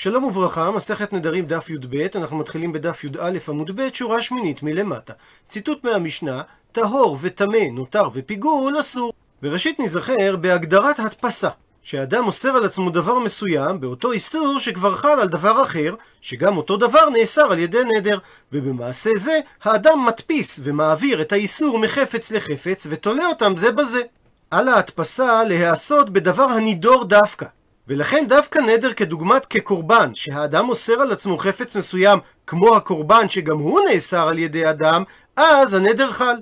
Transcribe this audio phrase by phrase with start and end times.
[0.00, 5.12] שלום וברכה, מסכת נדרים דף י"ב, אנחנו מתחילים בדף י"א עמוד ב', שורה שמינית מלמטה.
[5.48, 9.12] ציטוט מהמשנה, טהור וטמא, נותר ופיגול אסור.
[9.42, 11.48] וראשית נזכר בהגדרת הדפסה,
[11.82, 16.76] שאדם אוסר על עצמו דבר מסוים באותו איסור שכבר חל על דבר אחר, שגם אותו
[16.76, 18.18] דבר נאסר על ידי נדר,
[18.52, 24.02] ובמעשה זה האדם מדפיס ומעביר את האיסור מחפץ לחפץ ותולה אותם זה בזה.
[24.50, 27.46] על ההדפסה להיעשות בדבר הנידור דווקא.
[27.88, 33.80] ולכן דווקא נדר כדוגמת כקורבן, שהאדם אוסר על עצמו חפץ מסוים כמו הקורבן שגם הוא
[33.80, 35.02] נאסר על ידי אדם,
[35.36, 36.34] אז הנדר חל.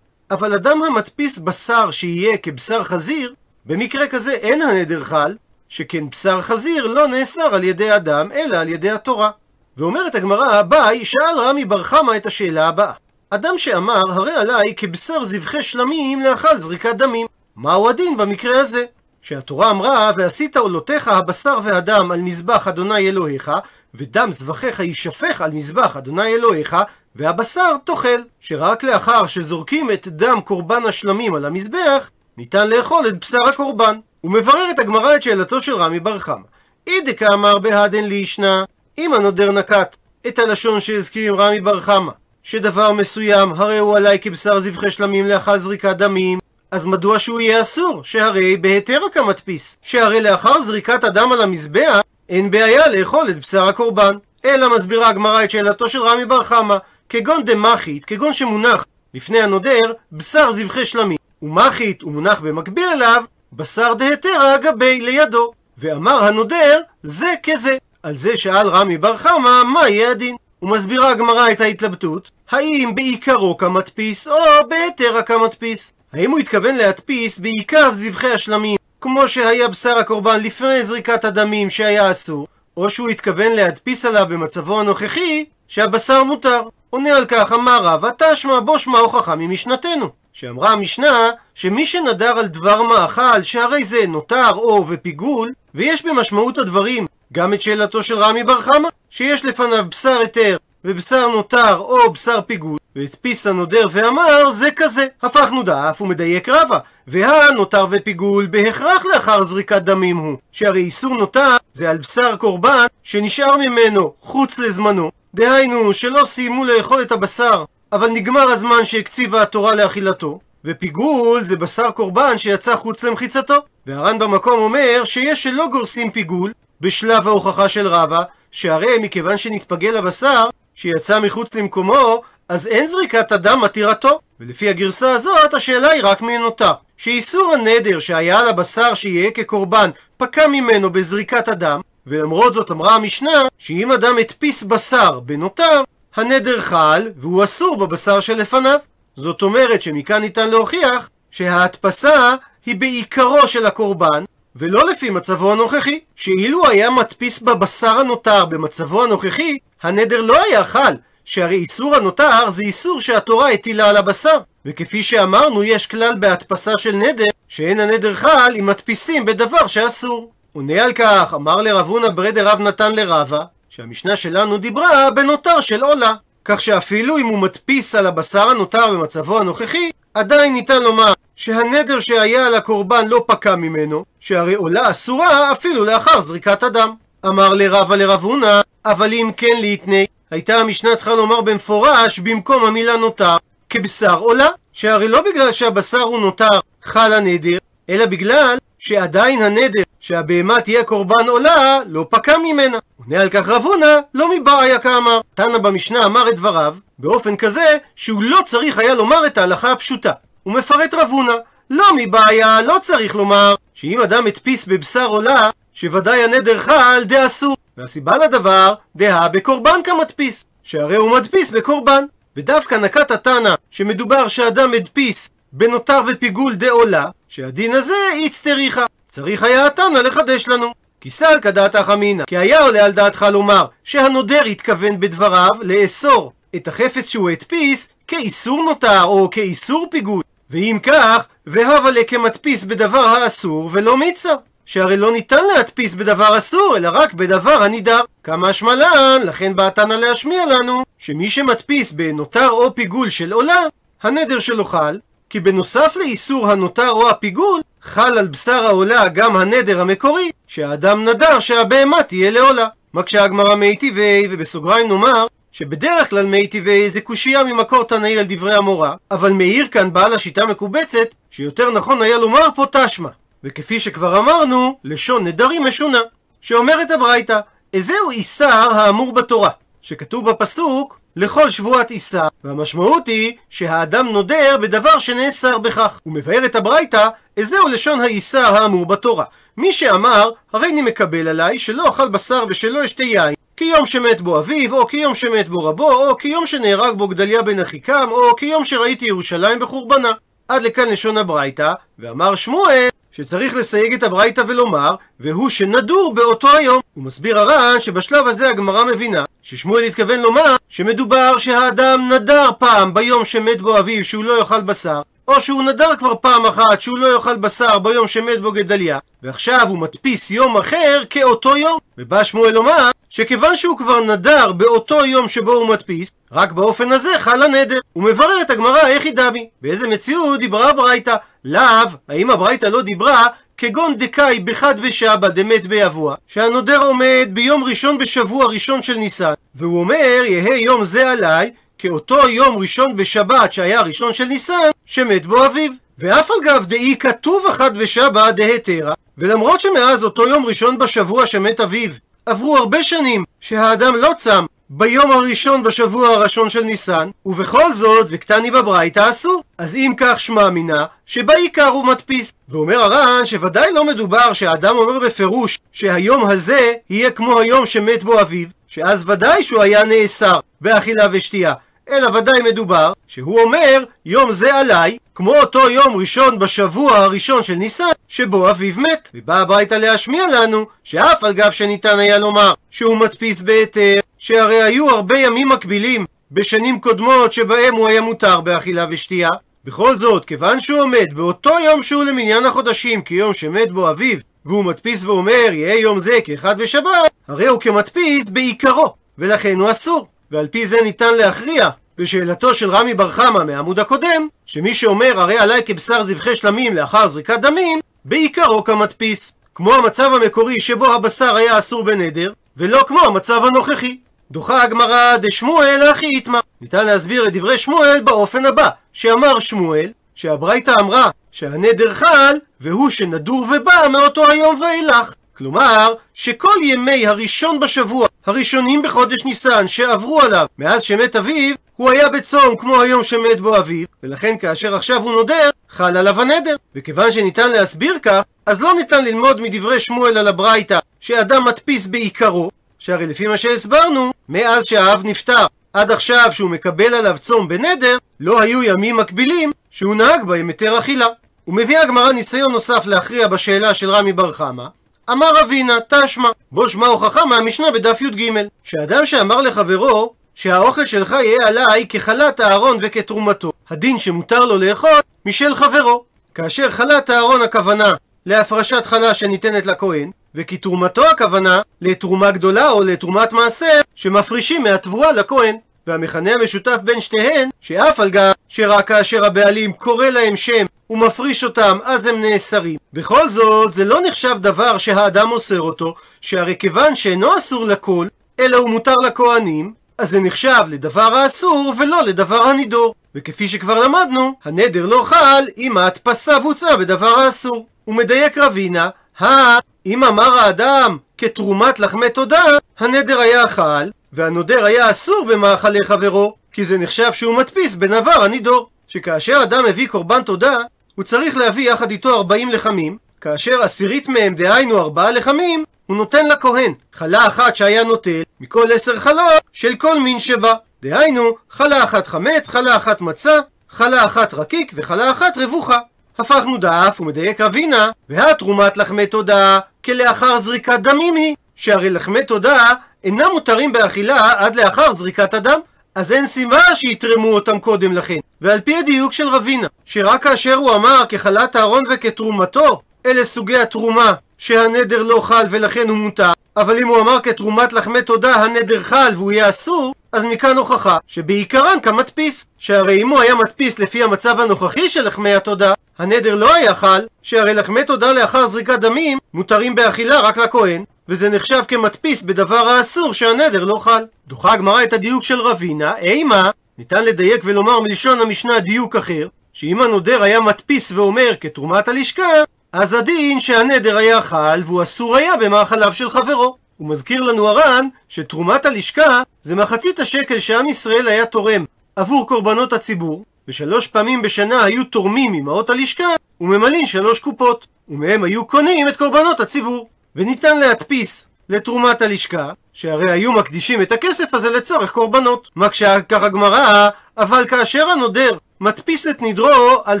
[0.30, 3.34] אבל אדם המדפיס בשר שיהיה כבשר חזיר,
[3.66, 5.36] במקרה כזה אין הנדר חל,
[5.68, 9.30] שכן בשר חזיר לא נאסר על ידי אדם, אלא על ידי התורה.
[9.76, 12.92] ואומרת הגמרא, אביי, שאל רמי בר חמא את השאלה הבאה.
[13.30, 17.26] אדם שאמר, הרי עליי כבשר זבחי שלמים לאכל זריקת דמים.
[17.56, 18.84] מהו הדין במקרה הזה?
[19.24, 23.50] שהתורה אמרה, ועשית עולותיך הבשר והדם על מזבח אדוני אלוהיך,
[23.94, 26.76] ודם זבחיך יישפך על מזבח אדוני אלוהיך,
[27.16, 33.48] והבשר תאכל, שרק לאחר שזורקים את דם קורבן השלמים על המזבח, ניתן לאכול את בשר
[33.48, 33.98] הקורבן.
[34.24, 36.46] ומבררת הגמרא את שאלתו של רמי בר חמא.
[36.86, 38.64] אידך אמר בהדן לישנא,
[38.98, 44.60] אם הנודר נקט את הלשון שהזכיר רמי בר חמא, שדבר מסוים הרי הוא עליי כבשר
[44.60, 46.38] זבחי שלמים לאחר זריקת דמים,
[46.74, 48.04] אז מדוע שהוא יהיה אסור?
[48.04, 49.76] שהרי בהיתר כמדפיס.
[49.82, 54.16] שהרי לאחר זריקת הדם על המזבח, אין בעיה לאכול את בשר הקורבן.
[54.44, 56.76] אלא מסבירה הגמרא את שאלתו של רמי בר חמא,
[57.08, 61.18] כגון דמחית, כגון שמונח לפני הנודר, בשר זבחי שלמים.
[61.42, 65.52] ומחית ומונח במקביל אליו, בשר דהתרא גבי לידו.
[65.78, 67.76] ואמר הנודר, זה כזה.
[68.02, 70.36] על זה שאל רמי בר חמא, מה יהיה הדין?
[70.62, 74.34] ומסבירה הגמרא את ההתלבטות, האם בעיקרו כמדפיס או
[74.68, 75.92] בהיתר כמדפיס.
[76.14, 82.10] האם הוא התכוון להדפיס בעיקר זבחי השלמים, כמו שהיה בשר הקורבן לפני זריקת הדמים שהיה
[82.10, 86.62] אסור, או שהוא התכוון להדפיס עליו במצבו הנוכחי, שהבשר מותר.
[86.90, 90.08] עונה על כך אמר רבא תשמע בו שמע הוכחה ממשנתנו.
[90.32, 97.06] שאמרה המשנה שמי שנדר על דבר מאכל שהרי זה נותר או ופיגול, ויש במשמעות הדברים
[97.32, 102.40] גם את שאלתו של רמי בר חמא, שיש לפניו בשר היתר ובשר נותר או בשר
[102.40, 105.06] פיגול, והדפיס הנודר ואמר זה כזה.
[105.22, 111.90] הפכנו דף ומדייק רבה, והנותר ופיגול בהכרח לאחר זריקת דמים הוא, שהרי איסור נותר זה
[111.90, 118.48] על בשר קורבן שנשאר ממנו חוץ לזמנו, דהיינו שלא סיימו לאכול את הבשר, אבל נגמר
[118.48, 123.54] הזמן שהקציבה התורה לאכילתו, ופיגול זה בשר קורבן שיצא חוץ למחיצתו.
[123.86, 130.48] והר"ן במקום אומר שיש שלא גורסים פיגול בשלב ההוכחה של רבא, שהרי מכיוון שנתפגל הבשר,
[130.74, 134.20] שיצא מחוץ למקומו, אז אין זריקת הדם מתירתו.
[134.40, 136.72] ולפי הגרסה הזאת, השאלה היא רק מי נותר.
[136.96, 143.48] שאיסור הנדר שהיה על הבשר שיהיה כקורבן, פקע ממנו בזריקת הדם, ולמרות זאת אמרה המשנה,
[143.58, 145.82] שאם אדם הדפיס בשר בנותר,
[146.16, 148.78] הנדר חל, והוא אסור בבשר שלפניו.
[149.16, 152.34] זאת אומרת שמכאן ניתן להוכיח שההדפסה
[152.66, 154.24] היא בעיקרו של הקורבן,
[154.56, 156.00] ולא לפי מצבו הנוכחי.
[156.16, 160.94] שאילו היה מדפיס בבשר הנותר במצבו הנוכחי, הנדר לא היה חל,
[161.24, 164.38] שהרי איסור הנותר זה איסור שהתורה הטילה על הבשר.
[164.66, 170.30] וכפי שאמרנו, יש כלל בהדפסה של נדר, שאין הנדר חל אם מדפיסים בדבר שאסור.
[170.52, 175.84] עונה על כך, אמר לרב הונא ברדה רב נתן לרבה, שהמשנה שלנו דיברה בנותר של
[175.84, 176.14] עולה.
[176.44, 182.46] כך שאפילו אם הוא מדפיס על הבשר הנותר במצבו הנוכחי, עדיין ניתן לומר שהנדר שהיה
[182.46, 186.94] על הקורבן לא פקע ממנו, שהרי עולה אסורה אפילו לאחר זריקת הדם.
[187.26, 192.96] אמר לרבה לרב הונא, אבל אם כן ליתני, הייתה המשנה צריכה לומר במפורש במקום המילה
[192.96, 193.36] נותר,
[193.70, 197.58] כבשר עולה, שהרי לא בגלל שהבשר הוא נותר חל הנדר,
[197.90, 202.78] אלא בגלל שעדיין הנדר שהבהמה תהיה קורבן עולה, לא פקע ממנה.
[202.98, 205.20] עונה על כך רב הונא, לא מבעיה כאמר.
[205.34, 210.12] תנא במשנה אמר את דבריו, באופן כזה שהוא לא צריך היה לומר את ההלכה הפשוטה.
[210.42, 211.34] הוא מפרט רב הונא,
[211.70, 217.56] לא מבעיה, לא צריך לומר שאם אדם הדפיס בבשר עולה, שוודאי הנדר חל דאסור.
[217.76, 222.04] והסיבה לדבר, דהה בקורבן כמדפיס, שהרי הוא מדפיס בקורבן.
[222.36, 228.86] ודווקא נקט התנא שמדובר שאדם הדפיס בנותר ופיגול דעולה, שהדין הזה איצטריכה.
[229.08, 230.72] צריך היה התנא לחדש לנו.
[231.00, 236.68] כי סל כדעת אמינא, כי היה עולה על דעתך לומר שהנודר התכוון בדבריו לאסור את
[236.68, 240.22] החפץ שהוא הדפיס כאיסור נותר או כאיסור פיגול.
[240.50, 244.34] ואם כך, והבה לכמדפיס בדבר האסור ולא מיצה.
[244.66, 248.00] שהרי לא ניתן להדפיס בדבר אסור, אלא רק בדבר הנידר.
[248.22, 253.62] כמה שמלן, לכן בא תנא להשמיע לנו, שמי שמדפיס בנותר או פיגול של עולה,
[254.02, 254.98] הנדר שלו חל,
[255.30, 261.38] כי בנוסף לאיסור הנותר או הפיגול, חל על בשר העולה גם הנדר המקורי, שהאדם נדר
[261.38, 262.66] שהבהמה תהיה לעולה.
[262.94, 268.24] מקשה הגמרא מי טבעי, ובסוגריים נאמר שבדרך כלל מי טבעי זה קושייה ממקור תנאי על
[268.28, 273.08] דברי המורה, אבל מאיר כאן בעל השיטה מקובצת, שיותר נכון היה לומר פה תשמע.
[273.44, 276.00] וכפי שכבר אמרנו, לשון נדרים משונה.
[276.40, 277.40] שאומרת הברייתא,
[277.72, 279.50] איזהו איסר האמור בתורה,
[279.82, 286.00] שכתוב בפסוק לכל שבועת איסר, והמשמעות היא שהאדם נודר בדבר שנאסר בכך.
[286.02, 289.24] הוא מבאר את הברייתא, איזהו לשון האיסר האמור בתורה.
[289.56, 294.38] מי שאמר, הרי אני מקבל עליי שלא אכל בשר ושלא אשתה יין, כיום שמת בו
[294.38, 298.64] אביו, או כיום שמת בו רבו, או כיום שנהרג בו גדליה בן אחיקם, או כיום
[298.64, 300.12] שראיתי ירושלים בחורבנה.
[300.48, 306.80] עד לכאן לשון הברייתא, ואמר שמואל שצריך לסייג את הברייתא ולומר, והוא שנדור באותו היום.
[306.94, 313.24] הוא מסביר הר"ן שבשלב הזה הגמרא מבינה ששמואל התכוון לומר שמדובר שהאדם נדר פעם ביום
[313.24, 317.14] שמת בו אביו שהוא לא יאכל בשר, או שהוא נדר כבר פעם אחת שהוא לא
[317.14, 321.78] יאכל בשר ביום שמת בו גדליה, ועכשיו הוא מדפיס יום אחר כאותו יום.
[321.98, 327.08] ובא שמואל לומר שכיוון שהוא כבר נדר באותו יום שבו הוא מדפיס, רק באופן הזה
[327.18, 327.78] חל הנדר.
[327.92, 329.48] הוא מברר את הגמרא איך היא דמי.
[329.62, 331.16] באיזה מציאות דיברה הברייתא?
[331.44, 333.26] לאו, האם הברייתא לא דיברה
[333.58, 339.80] כגון דקאי בחד בשבא דמת ביבוע, שהנודר עומד ביום ראשון בשבוע ראשון של ניסן, והוא
[339.80, 345.46] אומר יהא יום זה עליי כאותו יום ראשון בשבת שהיה ראשון של ניסן, שמת בו
[345.46, 345.70] אביו.
[345.98, 351.60] ואף על גב דאי כתוב אחת בשבא דהתרא, ולמרות שמאז אותו יום ראשון בשבוע שמת
[351.60, 351.90] אביו,
[352.26, 358.50] עברו הרבה שנים שהאדם לא צם ביום הראשון בשבוע הראשון של ניסן, ובכל זאת, וקטני
[358.50, 359.42] בברייתא אסור.
[359.58, 362.32] אז אם כך שמע מינה, שבעיקר הוא מדפיס.
[362.48, 368.20] ואומר הר"ן שוודאי לא מדובר שהאדם אומר בפירוש שהיום הזה יהיה כמו היום שמת בו
[368.20, 371.54] אביו, שאז ודאי שהוא היה נאסר באכילה ושתייה.
[371.90, 377.54] אלא ודאי מדובר שהוא אומר יום זה עליי כמו אותו יום ראשון בשבוע הראשון של
[377.54, 382.96] ניסן שבו אביו מת ובא הביתה להשמיע לנו שאף על גב שניתן היה לומר שהוא
[382.96, 389.30] מדפיס בהיתר שהרי היו הרבה ימים מקבילים בשנים קודמות שבהם הוא היה מותר באכילה ושתייה.
[389.64, 394.64] בכל זאת, כיוון שהוא עומד באותו יום שהוא למניין החודשים כיום שמת בו אביו והוא
[394.64, 400.46] מדפיס ואומר יהא יום זה כאחד בשבת הרי הוא כמדפיס בעיקרו ולכן הוא אסור ועל
[400.46, 405.62] פי זה ניתן להכריע בשאלתו של רמי בר חמא מהעמוד הקודם, שמי שאומר הרי עליי
[405.66, 409.32] כבשר זבחי שלמים לאחר זריקת דמים, בעיקרו כמדפיס.
[409.54, 413.98] כמו המצב המקורי שבו הבשר היה אסור בנדר, ולא כמו המצב הנוכחי.
[414.30, 416.40] דוחה הגמרא דשמואל אחי איתמר.
[416.60, 423.46] ניתן להסביר את דברי שמואל באופן הבא, שאמר שמואל, שהברייתא אמרה שהנדר חל, והוא שנדור
[423.50, 425.14] ובא מאותו היום ואילך.
[425.36, 432.08] כלומר, שכל ימי הראשון בשבוע, הראשונים בחודש ניסן, שעברו עליו מאז שמת אביו, הוא היה
[432.08, 436.56] בצום כמו היום שמת בו אביו, ולכן כאשר עכשיו הוא נודר, חל עליו הנדר.
[436.74, 442.50] וכיוון שניתן להסביר כך, אז לא ניתן ללמוד מדברי שמואל על הברייתא, שאדם מדפיס בעיקרו,
[442.78, 448.40] שהרי לפי מה שהסברנו, מאז שהאב נפטר עד עכשיו שהוא מקבל עליו צום בנדר, לא
[448.40, 451.06] היו ימים מקבילים שהוא נהג בהם היתר אכילה.
[451.48, 454.66] ומביאה הגמרא ניסיון נוסף להכריע בשאלה של רמי בר חמא,
[455.10, 458.32] אמר אבינה, תשמע, בו שמע הוכחה מהמשנה בדף י"ג,
[458.64, 465.54] שאדם שאמר לחברו שהאוכל שלך יהיה עליי כחלת הארון וכתרומתו, הדין שמותר לו לאכול משל
[465.54, 466.04] חברו.
[466.34, 467.94] כאשר חלת הארון הכוונה
[468.26, 475.56] להפרשת חלה שניתנת לכהן, וכתרומתו הכוונה לתרומה גדולה או לתרומת מעשר שמפרישים מהתבואה לכהן.
[475.86, 481.78] והמכנה המשותף בין שתיהן, שאף על גב שרק כאשר הבעלים קורא להם שם ומפריש אותם,
[481.84, 482.78] אז הם נאסרים.
[482.92, 488.06] בכל זאת, זה לא נחשב דבר שהאדם אוסר אותו, שהרי כיוון שאינו אסור לכל,
[488.40, 492.94] אלא הוא מותר לכהנים, אז זה נחשב לדבר האסור ולא לדבר הנידור.
[493.14, 497.66] וכפי שכבר למדנו, הנדר לא חל אם ההדפסה בוצעה בדבר האסור.
[497.84, 502.44] הוא מדייק רבינה, הא, אם אמר האדם כתרומת לחמי תודה,
[502.78, 508.68] הנדר היה חל, והנודר היה אסור במאכלי חברו, כי זה נחשב שהוא מדפיס בנבר הנידור.
[508.88, 510.56] שכאשר אדם מביא קורבן תודה,
[510.94, 516.26] הוא צריך להביא יחד איתו 40 לחמים, כאשר עשירית מהם, דהיינו ארבעה לחמים, הוא נותן
[516.26, 520.54] לכהן חלה אחת שהיה נוטל מכל עשר חלות של כל מין שבא.
[520.82, 525.78] דהיינו, חלה אחת חמץ, חלה אחת מצה, חלה אחת רקיק וחלה אחת רבוחה.
[526.18, 532.66] הפכנו דף ומדייק רבינה, והתרומת לחמי תודה כלאחר זריקת דמים היא, שהרי לחמי תודה
[533.04, 535.60] אינם מותרים באכילה עד לאחר זריקת הדם.
[535.94, 538.18] אז אין סיבה שיתרמו אותם קודם לכן.
[538.40, 544.14] ועל פי הדיוק של רבינה, שרק כאשר הוא אמר כחלת הארון וכתרומתו, אלה סוגי התרומה
[544.38, 549.12] שהנדר לא חל ולכן הוא מותר, אבל אם הוא אמר כתרומת לחמי תודה הנדר חל
[549.14, 554.40] והוא יהיה אסור, אז מכאן הוכחה שבעיקרן כמדפיס, שהרי אם הוא היה מדפיס לפי המצב
[554.40, 559.74] הנוכחי של לחמי התודה, הנדר לא היה חל, שהרי לחמי תודה לאחר זריקת דמים מותרים
[559.74, 564.04] באכילה רק לכהן, וזה נחשב כמדפיס בדבר האסור שהנדר לא חל.
[564.26, 569.82] דוחה הגמרא את הדיוק של רבינה, אימה, ניתן לדייק ולומר מלשון המשנה דיוק אחר, שאם
[569.82, 572.30] הנודר היה מדפיס ואומר כתרומת הלשכה,
[572.74, 576.56] אז הדין שהנדר היה חל והוא אסור היה במאכליו של חברו.
[576.78, 581.64] הוא מזכיר לנו הר"ן שתרומת הלשכה זה מחצית השקל שעם ישראל היה תורם
[581.96, 586.08] עבור קורבנות הציבור, ושלוש פעמים בשנה היו תורמים ממעות הלשכה
[586.40, 589.88] וממלאים שלוש קופות, ומהם היו קונים את קורבנות הציבור.
[590.16, 595.48] וניתן להדפיס לתרומת הלשכה, שהרי היו מקדישים את הכסף הזה לצורך קורבנות.
[595.56, 596.88] מקשה כך הגמרא,
[597.18, 600.00] אבל כאשר הנודר מדפיס את נדרו על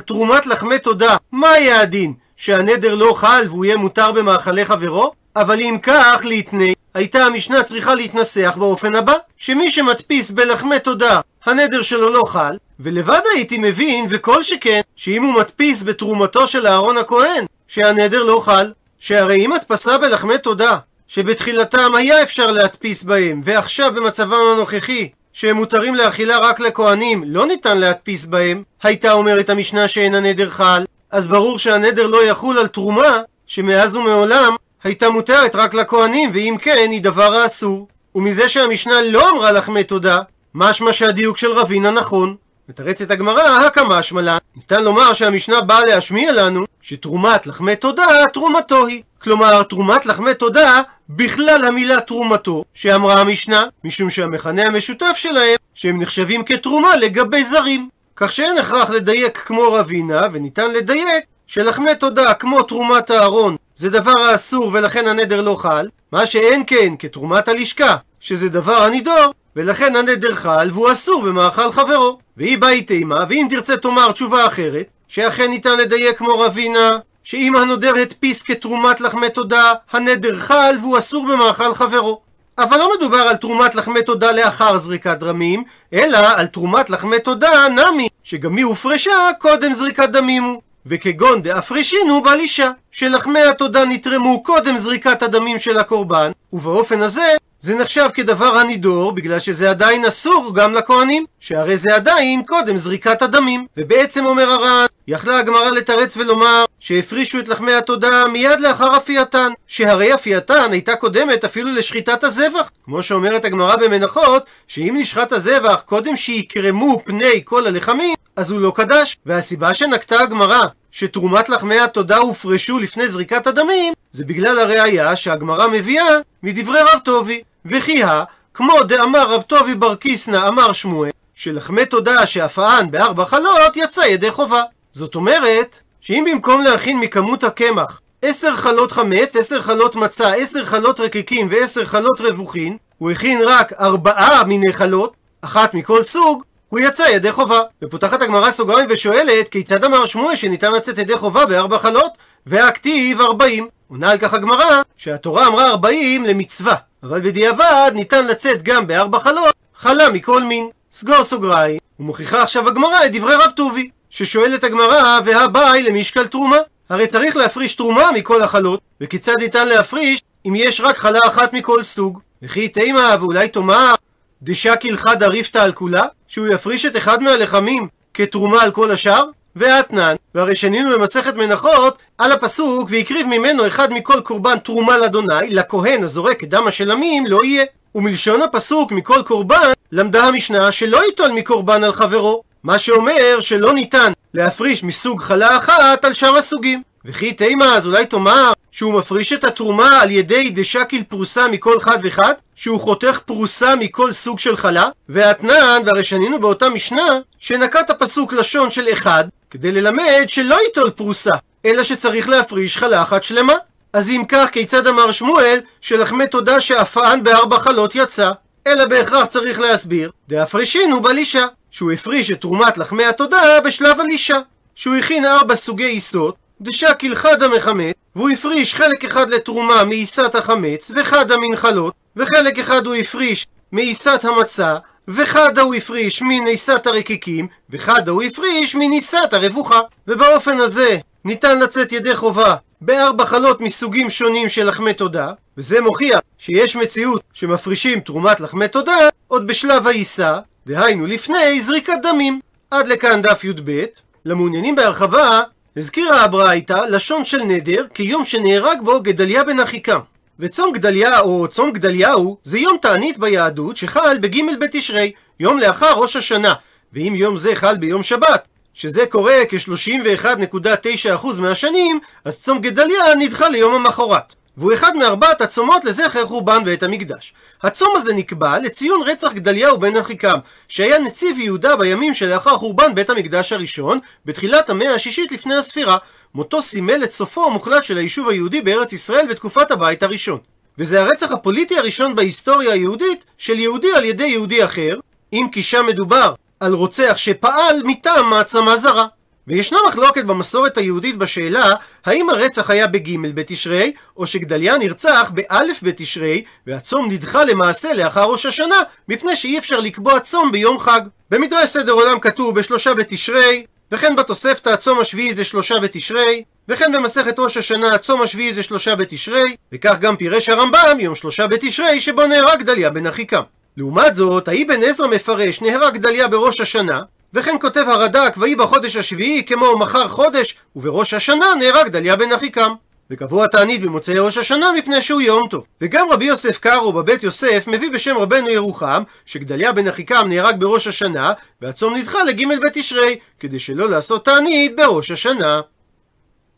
[0.00, 2.23] תרומת לחמי תודה, מה יהיה הדין?
[2.36, 5.12] שהנדר לא חל והוא יהיה מותר במאכלי חברו?
[5.36, 11.82] אבל אם כך, להתני, הייתה המשנה צריכה להתנסח באופן הבא, שמי שמדפיס בלחמי תודה, הנדר
[11.82, 17.44] שלו לא חל, ולבד הייתי מבין, וכל שכן, שאם הוא מדפיס בתרומתו של אהרון הכהן,
[17.68, 24.40] שהנדר לא חל, שהרי אם הדפסה בלחמי תודה, שבתחילתם היה אפשר להדפיס בהם, ועכשיו במצבם
[24.54, 30.50] הנוכחי, שהם מותרים לאכילה רק לכהנים, לא ניתן להדפיס בהם, הייתה אומרת המשנה שאין הנדר
[30.50, 30.84] חל,
[31.14, 36.88] אז ברור שהנדר לא יחול על תרומה, שמאז ומעולם הייתה מותרת רק לכהנים, ואם כן,
[36.90, 37.88] היא דבר האסור.
[38.14, 40.20] ומזה שהמשנה לא אמרה לחמי תודה,
[40.54, 42.36] משמע שהדיוק של רבינה נכון.
[42.68, 48.86] מתרצת הגמרא, הקא משמע לה, ניתן לומר שהמשנה באה להשמיע לנו שתרומת לחמי תודה, תרומתו
[48.86, 49.02] היא.
[49.18, 56.44] כלומר, תרומת לחמי תודה, בכלל המילה תרומתו, שאמרה המשנה, משום שהמכנה המשותף שלהם, שהם נחשבים
[56.44, 57.88] כתרומה לגבי זרים.
[58.16, 64.20] כך שאין הכרח לדייק כמו רבינה, וניתן לדייק שלחמי תודה כמו תרומת הארון זה דבר
[64.20, 70.34] האסור ולכן הנדר לא חל, מה שאין כן כתרומת הלשכה, שזה דבר הנידור, ולכן הנדר
[70.34, 72.18] חל והוא אסור במאכל חברו.
[72.36, 77.94] והיא באי תימה, ואם תרצה תאמר תשובה אחרת, שאכן ניתן לדייק כמו רבינה, שאם הנודר
[78.02, 82.20] הדפיס כתרומת לחמי תודה, הנדר חל והוא אסור במאכל חברו.
[82.58, 87.68] אבל לא מדובר על תרומת לחמי תודה לאחר זריקת דמים, אלא על תרומת לחמי תודה
[87.68, 90.62] נמי, שגם היא הופרשה קודם זריקת דמים הוא.
[90.86, 97.74] וכגון דאפרישינו בעל אישה, שלחמי התודה נתרמו קודם זריקת הדמים של הקורבן, ובאופן הזה זה
[97.74, 103.66] נחשב כדבר הנידור, בגלל שזה עדיין אסור גם לכהנים, שהרי זה עדיין קודם זריקת הדמים.
[103.76, 110.14] ובעצם אומר הר"ן, יכלה הגמרא לתרץ ולומר שהפרישו את לחמי התודה מיד לאחר אפייתן, שהרי
[110.14, 112.70] אפייתן הייתה קודמת אפילו לשחיטת הזבח.
[112.84, 118.72] כמו שאומרת הגמרא במנחות, שאם נשחט הזבח קודם שיקרמו פני כל הלחמים, אז הוא לא
[118.76, 119.16] קדש.
[119.26, 126.16] והסיבה שנקטה הגמרא שתרומת לחמי התודה הופרשו לפני זריקת הדמים, זה בגלל הראייה שהגמרא מביאה
[126.42, 127.42] מדברי רב טובי.
[127.66, 133.76] וכי הא, כמו דאמר רב טובי בר קיסנא אמר שמואל, שלחמי תודה שאפאן בארבע חלות
[133.76, 134.62] יצא ידי חובה.
[134.92, 141.00] זאת אומרת, שאם במקום להכין מכמות הקמח עשר חלות חמץ, עשר חלות מצה, עשר חלות
[141.00, 147.02] רקיקים ועשר חלות רווחין, הוא הכין רק ארבעה מיני חלות, אחת מכל סוג, הוא יצא
[147.02, 147.60] ידי חובה.
[147.84, 152.12] ופותחת הגמרא סוגריים ושואלת, כיצד אמר שמואל שניתן לצאת ידי חובה בארבע חלות,
[152.46, 153.68] והכתיב ארבעים.
[153.88, 159.54] עונה על כך הגמרא, שהתורה אמרה ארבעים למצווה, אבל בדיעבד ניתן לצאת גם בארבע חלות,
[159.76, 160.68] חלה מכל מין.
[160.92, 166.56] סגור סוגריים, ומוכיחה עכשיו הגמרא את דברי רב טובי, ששואלת הגמרא, והבאי למשקל תרומה.
[166.88, 171.82] הרי צריך להפריש תרומה מכל החלות, וכיצד ניתן להפריש אם יש רק חלה אחת מכל
[171.82, 172.20] סוג?
[172.42, 173.94] וכי תימה, ואולי תאמר,
[174.42, 176.04] דשקיל חד אריפתא על כולה?
[176.28, 179.24] שהוא יפריש את אחד מהלחמים כתרומה על כל השאר?
[179.56, 186.02] ואתנן, והרי שנינו במסכת מנחות על הפסוק והקריב ממנו אחד מכל קורבן תרומה לאדוני, לכהן
[186.02, 187.64] הזורק את דם השלמים לא יהיה.
[187.94, 194.12] ומלשון הפסוק מכל קורבן למדה המשנה שלא ייטול מקורבן על חברו, מה שאומר שלא ניתן
[194.34, 196.82] להפריש מסוג חלה אחת על שאר הסוגים.
[197.04, 201.98] וכי תימה, אז אולי תאמר שהוא מפריש את התרומה על ידי דשקיל פרוסה מכל חד
[202.02, 202.34] וחד?
[202.56, 204.88] שהוא חותך פרוסה מכל סוג של חלה?
[205.08, 211.30] ואתנן, והרי שנינו באותה משנה, שנקט הפסוק לשון של אחד, כדי ללמד שלא ייטול פרוסה,
[211.66, 213.54] אלא שצריך להפריש חלה אחת שלמה.
[213.92, 218.30] אז אם כך, כיצד אמר שמואל, שלחמי תודה שאפען בארבע חלות יצא?
[218.66, 224.38] אלא בהכרח צריך להסביר, דאפרישינו בלישה, שהוא הפריש את תרומת לחמי התודה בשלב הלישה,
[224.74, 230.90] שהוא הכין ארבע סוגי עיסות, דשקיל חדא מחמץ, והוא הפריש חלק אחד לתרומה מעיסת החמץ,
[230.94, 234.76] וחדא מנחלות, וחלק אחד הוא הפריש מעיסת המצה,
[235.08, 239.80] וחדא הוא הפריש מניסת הרקיקים, וחדא הוא הפריש מניסת הרבוחה.
[240.08, 246.20] ובאופן הזה ניתן לצאת ידי חובה בארבע חלות מסוגים שונים של לחמי תודה, וזה מוכיח
[246.38, 248.96] שיש מציאות שמפרישים תרומת לחמי תודה
[249.28, 252.40] עוד בשלב העיסה, דהיינו לפני זריקת דמים.
[252.70, 253.84] עד לכאן דף י"ב.
[254.24, 255.40] למעוניינים בהרחבה,
[255.76, 259.98] הזכירה הברייתא לשון של נדר כיום שנהרג בו גדליה בן אחיקם.
[260.38, 266.16] וצום גדליה או צום גדליהו זה יום תענית ביהדות שחל בג' בתשרי, יום לאחר ראש
[266.16, 266.54] השנה,
[266.92, 273.74] ואם יום זה חל ביום שבת, שזה קורה כ-31.9% מהשנים, אז צום גדליה נדחה ליום
[273.74, 274.34] המחרת.
[274.56, 277.34] והוא אחד מארבעת הצומות לזכר חורבן בית המקדש.
[277.62, 283.10] הצום הזה נקבע לציון רצח גדליהו בן אחיקם, שהיה נציב יהודה בימים שלאחר חורבן בית
[283.10, 285.98] המקדש הראשון, בתחילת המאה השישית לפני הספירה.
[286.34, 290.38] מותו סימל את סופו המוחלט של היישוב היהודי בארץ ישראל בתקופת הבית הראשון.
[290.78, 294.98] וזה הרצח הפוליטי הראשון בהיסטוריה היהודית של יהודי על ידי יהודי אחר,
[295.32, 299.06] אם כי שם מדובר על רוצח שפעל מטעם מעצמה זרה.
[299.48, 301.74] וישנה מחלוקת במסורת היהודית בשאלה
[302.04, 308.46] האם הרצח היה בג' בתשרי, או שגדליה נרצח באלף בתשרי, והצום נדחה למעשה לאחר ראש
[308.46, 311.00] השנה, מפני שאי אפשר לקבוע צום ביום חג.
[311.30, 317.38] במדרש סדר עולם כתוב בשלושה בתשרי, וכן בתוספתא הצום השביעי זה שלושה בתשרי, וכן במסכת
[317.38, 322.26] ראש השנה הצום השביעי זה שלושה בתשרי, וכך גם פירש הרמב"ם יום שלושה בתשרי שבו
[322.26, 323.42] נהרג גדליה בן אחיקם.
[323.76, 327.00] לעומת זאת, האבן עזרא מפרש נהרג גדליה בראש השנה,
[327.34, 332.74] וכן כותב הרד"ק ויהי בחודש השביעי כמו מחר חודש, ובראש השנה נהרג גדליה בן אחיקם.
[333.10, 335.64] וקבוע תענית במוצאי ראש השנה מפני שהוא יום טוב.
[335.80, 340.86] וגם רבי יוסף קארו בבית יוסף מביא בשם רבנו ירוחם שגדליה בן אחיקם נהרג בראש
[340.86, 345.60] השנה והצום נדחה לג' בתשרי כדי שלא לעשות תענית בראש השנה.